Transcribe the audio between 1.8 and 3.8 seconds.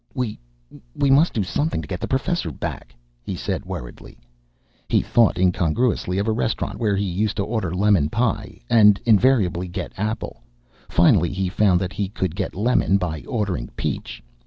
get the Professor back," he said